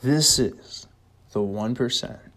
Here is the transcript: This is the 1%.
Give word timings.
This 0.00 0.38
is 0.38 0.86
the 1.32 1.40
1%. 1.40 2.27